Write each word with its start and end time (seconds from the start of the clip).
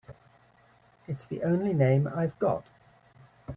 It's 1.07 1.27
the 1.27 1.43
only 1.43 1.73
name 1.75 2.07
I've 2.07 2.39
got. 2.39 2.65